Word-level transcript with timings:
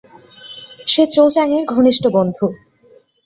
সে 0.87 1.03
Cho 1.05 1.23
Chang 1.33 1.49
এর 1.53 1.63
ঘনিষ্ঠ 1.73 2.03
বন্ধু। 2.13 2.45